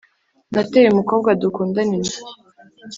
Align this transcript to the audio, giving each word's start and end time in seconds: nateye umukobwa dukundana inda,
nateye 0.53 0.87
umukobwa 0.91 1.29
dukundana 1.41 1.93
inda, 1.97 2.17